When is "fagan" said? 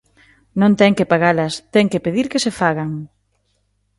2.59-2.91